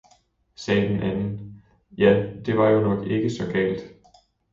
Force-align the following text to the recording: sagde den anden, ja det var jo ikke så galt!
sagde 0.55 0.87
den 0.89 1.03
anden, 1.03 1.63
ja 1.97 2.25
det 2.45 2.57
var 2.57 2.69
jo 2.69 3.03
ikke 3.03 3.29
så 3.29 3.45
galt! 3.53 3.93